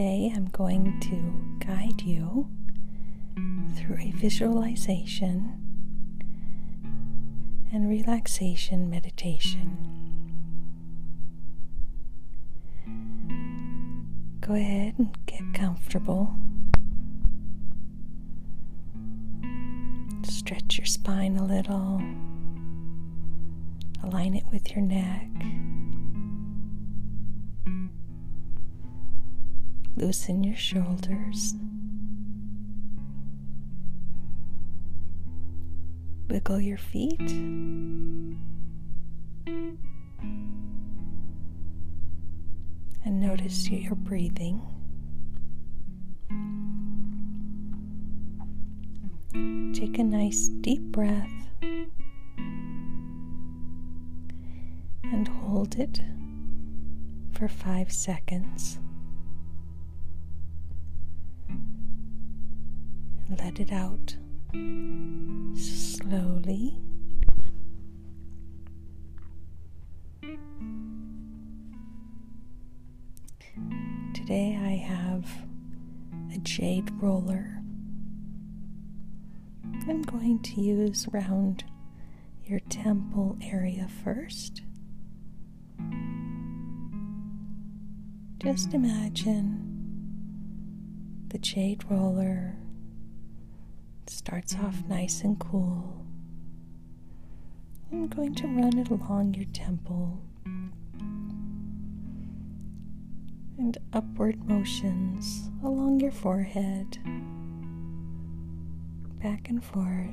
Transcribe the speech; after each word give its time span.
Today 0.00 0.32
I'm 0.34 0.46
going 0.46 0.98
to 0.98 1.66
guide 1.66 2.00
you 2.00 2.48
through 3.76 3.98
a 3.98 4.12
visualization 4.12 5.60
and 7.70 7.86
relaxation 7.86 8.88
meditation. 8.88 9.76
Go 14.40 14.54
ahead 14.54 14.94
and 14.96 15.14
get 15.26 15.42
comfortable. 15.52 16.34
Stretch 20.22 20.78
your 20.78 20.86
spine 20.86 21.36
a 21.36 21.44
little. 21.44 22.00
Align 24.02 24.34
it 24.34 24.44
with 24.50 24.70
your 24.74 24.80
neck. 24.80 25.28
Loosen 30.00 30.42
your 30.42 30.56
shoulders. 30.56 31.54
Wiggle 36.30 36.60
your 36.62 36.78
feet. 36.78 37.20
And 43.04 43.20
notice 43.20 43.68
your 43.68 43.94
breathing. 43.94 44.62
Take 49.74 49.98
a 49.98 50.04
nice 50.04 50.48
deep 50.48 50.80
breath 50.80 51.28
and 55.02 55.28
hold 55.28 55.78
it 55.78 56.00
for 57.32 57.48
five 57.48 57.92
seconds. 57.92 58.78
Let 63.38 63.60
it 63.60 63.72
out 63.72 64.16
slowly. 65.54 66.76
Today 74.14 74.58
I 74.60 74.76
have 74.76 75.30
a 76.34 76.38
jade 76.38 76.90
roller. 77.00 77.62
I'm 79.88 80.02
going 80.02 80.40
to 80.42 80.60
use 80.60 81.06
round 81.12 81.64
your 82.44 82.60
temple 82.68 83.38
area 83.42 83.88
first. 84.02 84.62
Just 88.38 88.74
imagine 88.74 89.66
the 91.28 91.38
jade 91.38 91.84
roller 91.88 92.56
starts 94.10 94.56
off 94.56 94.82
nice 94.88 95.22
and 95.22 95.38
cool. 95.38 96.04
I'm 97.92 98.08
going 98.08 98.34
to 98.36 98.46
run 98.48 98.76
it 98.78 98.88
along 98.88 99.34
your 99.34 99.46
temple 99.52 100.20
and 103.56 103.78
upward 103.92 104.48
motions 104.48 105.50
along 105.62 106.00
your 106.00 106.10
forehead, 106.10 106.98
back 109.22 109.48
and 109.48 109.62
forth 109.62 110.10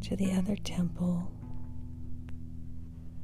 to 0.00 0.16
the 0.16 0.32
other 0.32 0.56
temple. 0.56 1.30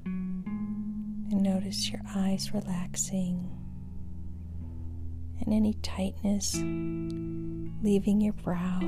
And 0.05 1.42
notice 1.42 1.91
your 1.91 2.02
eyes 2.14 2.55
relaxing 2.55 3.58
and 5.40 5.52
any 5.54 5.74
tightness 5.82 6.54
leaving 7.82 8.20
your 8.20 8.32
brow. 8.32 8.80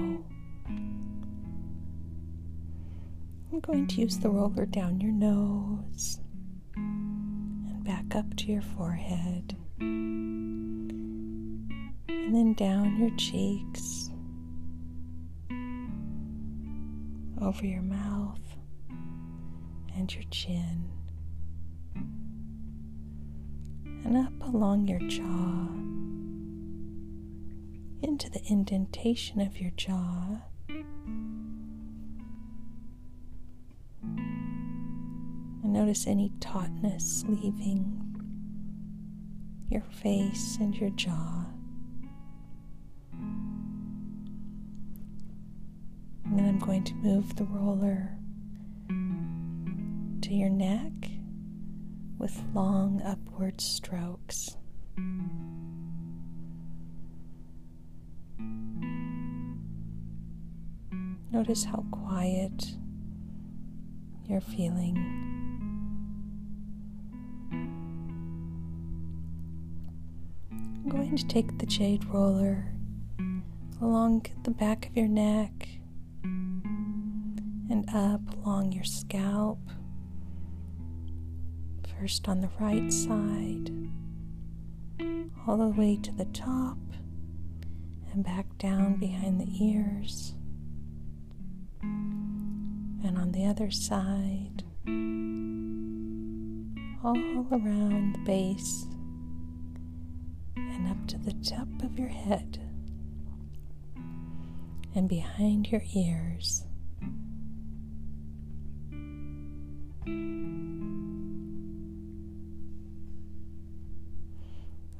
I'm 3.52 3.60
going 3.60 3.86
to 3.88 4.00
use 4.00 4.18
the 4.18 4.30
roller 4.30 4.66
down 4.66 5.00
your 5.00 5.12
nose 5.12 6.20
and 6.76 7.84
back 7.84 8.14
up 8.14 8.36
to 8.36 8.46
your 8.46 8.62
forehead, 8.62 9.56
and 9.80 11.68
then 12.08 12.54
down 12.54 12.96
your 12.96 13.10
cheeks, 13.16 14.10
over 17.40 17.64
your 17.66 17.82
mouth 17.82 18.38
and 19.96 20.14
your 20.14 20.24
chin, 20.30 20.88
and 24.04 24.16
up 24.16 24.32
along 24.42 24.86
your 24.86 25.00
jaw 25.00 25.68
into 28.02 28.30
the 28.30 28.42
indentation 28.46 29.40
of 29.40 29.58
your 29.58 29.70
jaw. 29.72 30.40
And 35.62 35.72
notice 35.72 36.06
any 36.06 36.32
tautness 36.40 37.24
leaving 37.28 38.06
your 39.68 39.82
face 39.82 40.56
and 40.60 40.74
your 40.76 40.90
jaw. 40.90 41.46
And 46.24 46.38
then 46.38 46.48
I'm 46.48 46.58
going 46.58 46.84
to 46.84 46.94
move 46.94 47.36
the 47.36 47.44
roller 47.44 48.16
to 50.22 50.34
your 50.34 50.48
neck 50.50 50.92
with 52.18 52.42
long 52.54 53.02
upward 53.04 53.60
strokes. 53.60 54.56
Notice 61.32 61.64
how 61.64 61.84
quiet 61.92 62.74
you're 64.28 64.41
feeling. 64.41 64.96
I'm 70.50 70.88
going 70.88 71.16
to 71.16 71.26
take 71.28 71.58
the 71.58 71.66
jade 71.66 72.04
roller 72.06 72.74
along 73.80 74.26
the 74.42 74.50
back 74.50 74.88
of 74.88 74.96
your 74.96 75.06
neck 75.06 75.68
and 76.24 77.88
up 77.94 78.20
along 78.44 78.72
your 78.72 78.82
scalp. 78.82 79.60
First 81.97 82.28
on 82.28 82.41
the 82.41 82.50
right 82.58 82.92
side, 82.92 83.70
all 85.47 85.58
the 85.58 85.68
way 85.68 85.97
to 86.02 86.10
the 86.10 86.24
top, 86.24 86.78
and 88.12 88.24
back 88.24 88.47
down 88.58 88.97
behind 88.97 89.41
the 89.41 89.64
ears 89.64 90.34
and 93.04 93.16
on 93.18 93.32
the 93.32 93.46
other 93.46 93.70
side, 93.70 94.62
all 97.02 97.46
around 97.50 98.14
the 98.14 98.18
base 98.24 98.86
and 100.56 100.86
up 100.88 101.06
to 101.06 101.18
the 101.18 101.32
top 101.44 101.68
of 101.82 101.98
your 101.98 102.08
head 102.08 102.60
and 104.94 105.08
behind 105.08 105.70
your 105.70 105.82
ears. 105.94 106.64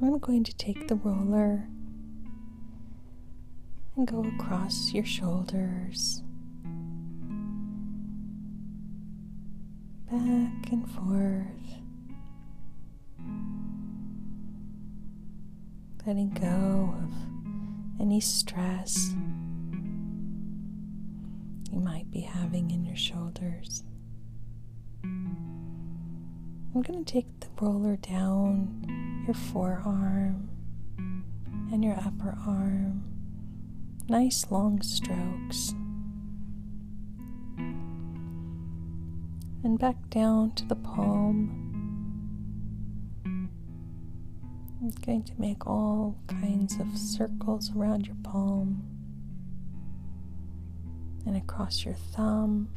I'm 0.03 0.19
going 0.19 0.45
to 0.45 0.57
take 0.57 0.89
the 0.89 0.95
roller 0.97 1.69
and 3.97 4.07
go 4.07 4.25
across 4.25 4.93
your 4.95 5.05
shoulders 5.05 6.23
back 10.11 10.73
and 10.73 10.91
forth, 10.91 11.47
letting 16.05 16.31
go 16.31 16.93
of 17.01 17.13
any 18.01 18.19
stress 18.19 19.15
you 21.71 21.79
might 21.79 22.11
be 22.11 22.23
having 22.23 22.73
in 22.73 22.85
your 22.85 22.97
shoulders. 22.97 23.85
I'm 25.05 26.83
going 26.83 27.05
to 27.05 27.13
take 27.13 27.29
the 27.39 27.47
roller 27.61 27.95
down 27.97 29.23
your 29.27 29.35
forearm 29.35 30.51
and 31.73 31.85
your 31.85 31.95
upper 31.95 32.37
arm, 32.45 33.05
nice 34.09 34.45
long 34.51 34.83
strokes. 34.83 35.73
And 39.63 39.79
back 39.79 39.97
down 40.11 40.53
to 40.53 40.65
the 40.67 40.75
palm. 40.75 41.67
I'm 44.83 44.91
going 45.05 45.23
to 45.25 45.33
make 45.39 45.67
all 45.67 46.17
kinds 46.27 46.81
of 46.81 46.97
circles 46.97 47.71
around 47.77 48.07
your 48.07 48.17
palm 48.23 48.83
and 51.27 51.37
across 51.37 51.85
your 51.85 51.95
thumb 51.95 52.69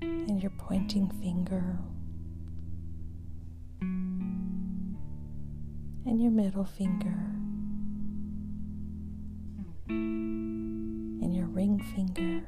and 0.00 0.40
your 0.42 0.52
pointing 0.58 1.10
finger. 1.10 1.78
and 6.06 6.22
your 6.22 6.30
middle 6.30 6.64
finger 6.64 7.34
and 9.88 11.34
your 11.34 11.46
ring 11.46 11.80
finger 11.94 12.46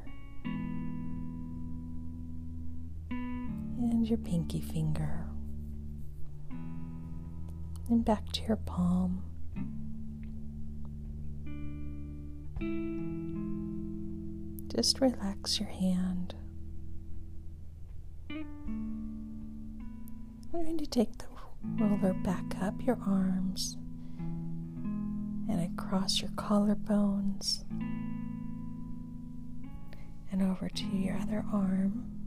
your 4.09 4.19
pinky 4.19 4.61
finger 4.61 5.27
and 7.89 8.05
back 8.05 8.31
to 8.33 8.43
your 8.43 8.57
palm. 8.57 9.23
Just 14.75 15.01
relax 15.01 15.61
your 15.61 15.69
hand. 15.69 16.35
We're 20.53 20.65
going 20.65 20.79
to 20.79 20.87
take 20.87 21.19
the 21.19 21.27
roller 21.79 22.15
back 22.15 22.45
up 22.63 22.75
your 22.85 22.99
arms 23.07 23.77
and 25.49 25.73
across 25.73 26.21
your 26.21 26.31
collarbones 26.33 27.65
and 30.31 30.43
over 30.43 30.69
to 30.69 30.85
your 30.87 31.17
other 31.19 31.45
arm. 31.53 32.18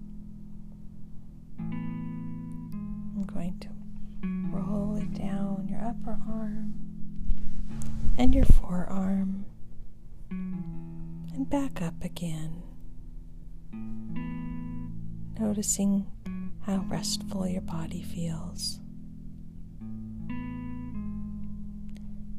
Going 3.33 3.57
to 3.59 3.69
roll 4.51 4.95
it 4.97 5.13
down 5.13 5.67
your 5.69 5.81
upper 5.83 6.19
arm 6.29 6.73
and 8.17 8.35
your 8.35 8.45
forearm 8.45 9.45
and 10.29 11.49
back 11.49 11.81
up 11.81 12.03
again. 12.03 12.61
Noticing 15.39 16.05
how 16.61 16.85
restful 16.87 17.47
your 17.47 17.61
body 17.61 18.03
feels. 18.03 18.79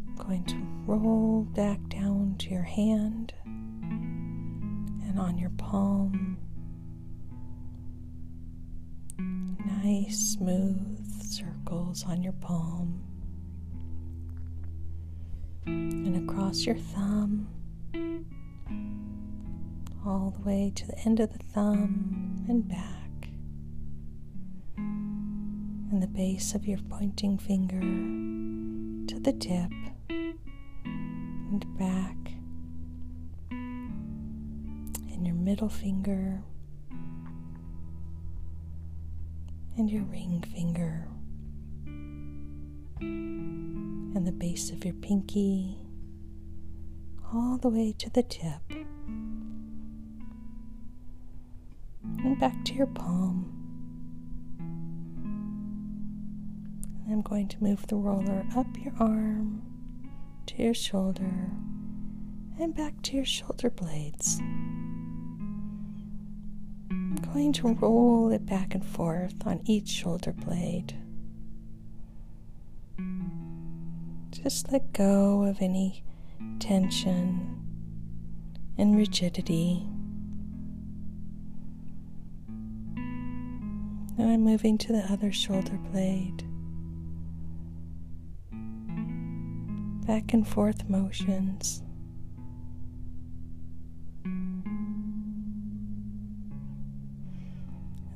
I'm 0.08 0.14
going 0.16 0.44
to 0.44 0.56
roll 0.86 1.42
back 1.54 1.80
down 1.88 2.36
to 2.40 2.50
your 2.50 2.62
hand 2.62 3.32
and 3.46 5.18
on 5.18 5.38
your 5.38 5.50
palm. 5.50 6.38
Nice, 9.82 10.36
smooth 10.38 11.22
circles 11.22 12.04
on 12.04 12.22
your 12.22 12.32
palm. 12.34 13.02
And 15.66 16.28
across 16.28 16.64
your 16.66 16.76
thumb, 16.76 17.48
all 20.04 20.30
the 20.36 20.42
way 20.42 20.72
to 20.74 20.86
the 20.86 20.98
end 21.00 21.20
of 21.20 21.32
the 21.32 21.38
thumb 21.38 22.44
and 22.48 22.66
back. 22.66 23.28
And 24.76 26.02
the 26.02 26.08
base 26.08 26.54
of 26.54 26.66
your 26.66 26.80
pointing 26.88 27.38
finger 27.38 27.80
to 27.80 29.20
the 29.20 29.32
tip 29.32 29.70
and 30.08 31.64
back, 31.78 32.16
and 33.50 35.26
your 35.26 35.36
middle 35.36 35.68
finger 35.68 36.42
and 39.76 39.90
your 39.90 40.02
ring 40.04 40.44
finger 40.54 41.08
and 43.00 44.26
the 44.26 44.32
base 44.32 44.70
of 44.70 44.84
your 44.84 44.94
pinky 44.94 45.78
all 47.32 47.56
the 47.56 47.68
way 47.68 47.94
to 47.98 48.10
the 48.10 48.22
tip 48.22 48.60
and 52.02 52.38
back 52.38 52.64
to 52.64 52.74
your 52.74 52.86
palm. 52.86 53.48
And 57.04 57.14
I'm 57.14 57.22
going 57.22 57.48
to 57.48 57.62
move 57.62 57.86
the 57.86 57.96
roller 57.96 58.44
up 58.56 58.66
your 58.78 58.92
arm 58.98 59.62
to 60.46 60.62
your 60.62 60.74
shoulder 60.74 61.50
and 62.60 62.74
back 62.74 63.00
to 63.02 63.16
your 63.16 63.24
shoulder 63.24 63.70
blades. 63.70 64.40
I'm 67.32 67.38
going 67.38 67.52
to 67.54 67.68
roll 67.72 68.30
it 68.30 68.44
back 68.44 68.74
and 68.74 68.84
forth 68.84 69.46
on 69.46 69.62
each 69.64 69.88
shoulder 69.88 70.32
blade. 70.32 70.94
Just 74.30 74.70
let 74.70 74.92
go 74.92 75.44
of 75.44 75.62
any 75.62 76.04
tension 76.58 77.58
and 78.76 78.94
rigidity. 78.98 79.86
And 84.18 84.30
I'm 84.30 84.42
moving 84.42 84.76
to 84.76 84.92
the 84.92 85.10
other 85.10 85.32
shoulder 85.32 85.78
blade. 85.90 86.44
back 90.06 90.34
and 90.34 90.46
forth 90.46 90.88
motions. 90.90 91.82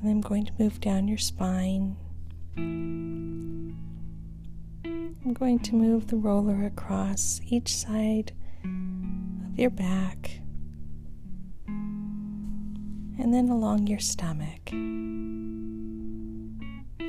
I'm 0.08 0.20
going 0.20 0.46
to 0.46 0.52
move 0.58 0.80
down 0.80 1.08
your 1.08 1.18
spine. 1.18 1.96
I'm 2.56 3.74
going 5.32 5.58
to 5.60 5.74
move 5.74 6.06
the 6.06 6.16
roller 6.16 6.64
across 6.64 7.40
each 7.46 7.74
side 7.74 8.32
of 8.64 9.58
your 9.58 9.70
back 9.70 10.40
and 11.66 13.34
then 13.34 13.48
along 13.48 13.86
your 13.86 13.98
stomach. 13.98 14.70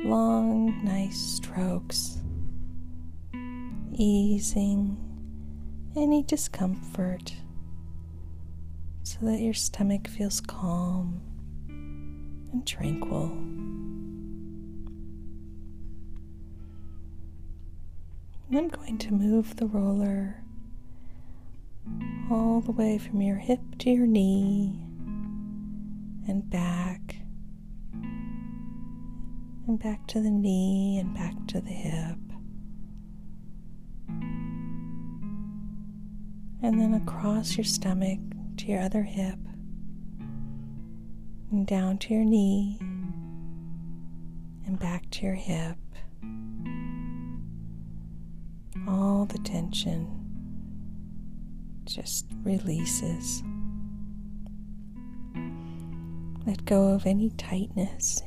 Long, 0.04 0.84
nice 0.84 1.18
strokes 1.18 2.18
easing 3.98 4.96
any 5.96 6.22
discomfort 6.22 7.34
so 9.02 9.18
that 9.22 9.40
your 9.40 9.54
stomach 9.54 10.06
feels 10.06 10.40
calm 10.40 11.20
and 12.52 12.66
tranquil. 12.66 13.32
I'm 18.50 18.68
going 18.68 18.98
to 18.98 19.12
move 19.12 19.56
the 19.56 19.66
roller 19.66 20.42
all 22.30 22.60
the 22.60 22.72
way 22.72 22.98
from 22.98 23.22
your 23.22 23.36
hip 23.36 23.60
to 23.78 23.90
your 23.90 24.06
knee 24.06 24.80
and 26.26 26.48
back, 26.50 27.16
and 29.66 29.78
back 29.78 30.06
to 30.08 30.20
the 30.20 30.30
knee 30.30 30.98
and 30.98 31.14
back 31.14 31.34
to 31.48 31.60
the 31.60 31.70
hip. 31.70 32.18
and 36.62 36.80
then 36.80 36.94
across 36.94 37.56
your 37.56 37.64
stomach 37.64 38.18
to 38.56 38.66
your 38.66 38.80
other 38.80 39.02
hip, 39.02 39.38
and 41.50 41.66
down 41.66 41.98
to 41.98 42.14
your 42.14 42.24
knee, 42.24 42.78
and 44.66 44.78
back 44.78 45.08
to 45.10 45.26
your 45.26 45.34
hip. 45.34 45.76
All 48.86 49.26
the 49.26 49.38
tension 49.38 50.06
just 51.84 52.26
releases. 52.42 53.42
Let 56.46 56.64
go 56.64 56.88
of 56.88 57.06
any 57.06 57.30
tightness 57.30 58.22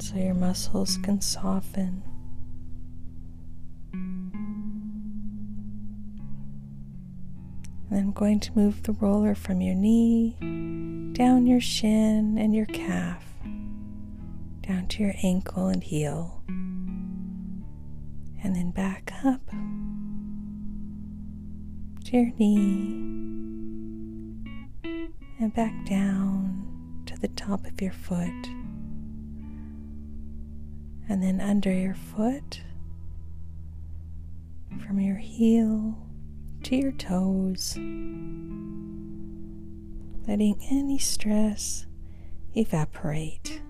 so 0.00 0.16
your 0.16 0.34
muscles 0.34 0.98
can 0.98 1.20
soften. 1.20 2.02
And 7.90 8.00
I'm 8.00 8.12
going 8.12 8.40
to 8.40 8.52
move 8.56 8.82
the 8.82 8.92
roller 8.92 9.34
from 9.36 9.60
your 9.60 9.76
knee 9.76 10.36
down 11.14 11.46
your 11.46 11.60
shin 11.60 12.36
and 12.38 12.52
your 12.56 12.66
calf, 12.66 13.22
down 14.66 14.84
to 14.88 15.00
your 15.00 15.14
ankle 15.22 15.68
and 15.68 15.84
heel, 15.84 16.42
and 18.42 18.56
then 18.56 18.72
back 18.72 19.12
up 19.24 19.40
to 22.04 22.16
your 22.16 22.32
knee 22.36 22.98
and 25.38 25.54
back 25.54 25.72
down 25.86 27.02
to 27.06 27.16
the 27.20 27.28
top 27.28 27.64
of 27.64 27.80
your 27.80 27.92
foot, 27.92 28.48
and 31.08 31.22
then 31.22 31.40
under 31.40 31.72
your 31.72 31.94
foot 31.94 32.60
from 34.84 34.98
your 34.98 35.18
heel 35.18 35.96
to 36.64 36.74
your 36.74 36.90
toes, 36.92 37.78
letting 40.26 40.58
any 40.70 40.98
stress 40.98 41.86
evaporate 42.54 43.60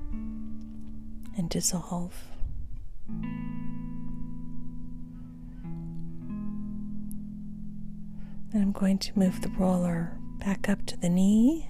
and 1.37 1.49
dissolve. 1.50 2.14
And 8.52 8.62
I'm 8.62 8.73
going 8.73 8.99
to 8.99 9.18
move 9.18 9.40
the 9.42 9.49
roller 9.50 10.16
back 10.38 10.68
up 10.68 10.87
to 10.87 10.96
the 10.96 11.08
knee 11.08 11.68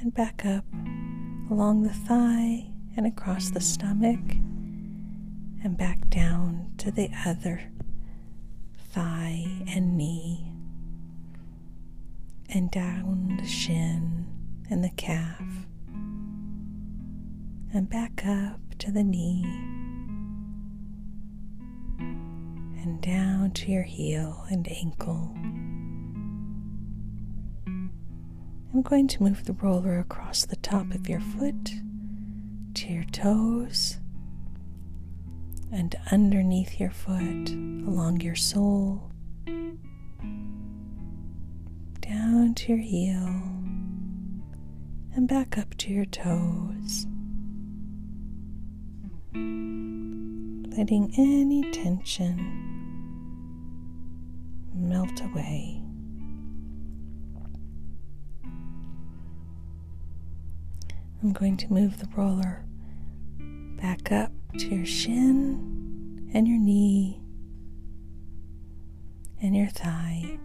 and 0.00 0.12
back 0.12 0.44
up 0.44 0.64
along 1.50 1.82
the 1.82 1.92
thigh 1.92 2.66
and 2.96 3.06
across 3.06 3.50
the 3.50 3.60
stomach 3.60 4.20
and 5.62 5.76
back 5.76 6.08
down 6.10 6.72
to 6.78 6.90
the 6.90 7.10
other 7.24 7.62
thigh 8.92 9.46
and 9.68 9.96
knee, 9.96 10.52
and 12.48 12.70
down 12.70 13.36
the 13.40 13.46
shin 13.46 14.26
and 14.70 14.82
the 14.82 14.90
calf, 14.90 15.42
and 17.72 17.88
back 17.88 18.24
up 18.26 18.60
to 18.78 18.90
the 18.90 19.02
knee, 19.04 19.44
and 21.98 23.00
down 23.00 23.50
to 23.52 23.70
your 23.70 23.82
heel 23.82 24.44
and 24.50 24.68
ankle. 24.68 25.32
I'm 28.74 28.82
going 28.82 29.08
to 29.08 29.22
move 29.22 29.44
the 29.44 29.54
roller 29.54 29.98
across 29.98 30.44
the 30.44 30.56
top 30.56 30.92
of 30.94 31.08
your 31.08 31.20
foot 31.20 31.72
to 32.74 32.92
your 32.92 33.04
toes 33.04 33.98
and 35.72 35.96
underneath 36.12 36.78
your 36.78 36.90
foot, 36.90 37.50
along 37.50 38.20
your 38.20 38.36
sole, 38.36 39.10
down 42.36 42.52
to 42.54 42.72
your 42.72 42.82
heel, 42.82 43.26
and 45.14 45.26
back 45.26 45.56
up 45.56 45.74
to 45.78 45.90
your 45.90 46.04
toes. 46.04 47.06
Letting 50.76 51.14
any 51.16 51.70
tension 51.72 52.36
melt 54.74 55.18
away. 55.22 55.82
I'm 61.22 61.32
going 61.32 61.56
to 61.56 61.72
move 61.72 61.98
the 61.98 62.08
roller 62.14 62.66
back 63.80 64.12
up 64.12 64.32
to 64.58 64.68
your 64.68 64.84
shin 64.84 66.30
and 66.34 66.46
your 66.46 66.58
knee 66.58 67.22
and 69.40 69.56
your 69.56 69.68
thigh. 69.68 70.38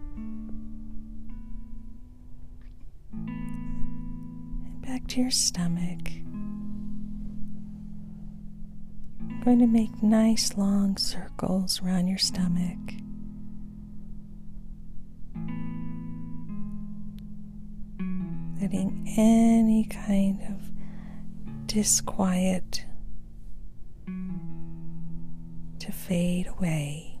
Back 4.92 5.06
to 5.06 5.22
your 5.22 5.30
stomach. 5.30 6.10
I'm 9.22 9.40
going 9.42 9.58
to 9.60 9.66
make 9.66 10.02
nice 10.02 10.58
long 10.58 10.98
circles 10.98 11.80
around 11.82 12.08
your 12.08 12.18
stomach. 12.18 12.76
Letting 18.60 19.10
any 19.16 19.84
kind 19.84 20.42
of 20.42 21.66
disquiet 21.66 22.84
to 25.78 25.90
fade 25.90 26.48
away. 26.48 27.11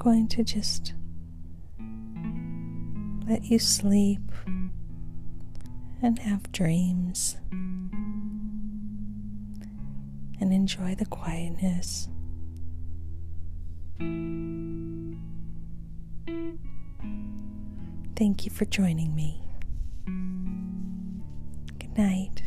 Going 0.00 0.26
to 0.26 0.42
just 0.42 0.94
let 3.28 3.44
you 3.44 3.58
sleep 3.58 4.32
and 6.00 6.18
have 6.20 6.50
dreams 6.52 7.36
and 10.40 10.54
enjoy 10.54 10.94
the 10.94 11.04
quietness. 11.04 12.08
Thank 18.16 18.46
you 18.46 18.50
for 18.50 18.64
joining 18.64 19.14
me. 19.14 19.42
Good 21.78 21.98
night. 21.98 22.42